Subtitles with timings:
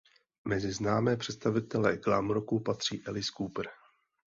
[0.45, 3.65] Mezi známé představitele glam rocku patří Alice Cooper.